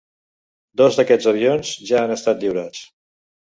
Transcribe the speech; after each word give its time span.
Dos 0.81 0.97
d'aquests 1.01 1.31
avions 1.33 1.75
ja 1.93 2.03
han 2.03 2.17
estat 2.19 2.43
lliurats. 2.47 2.85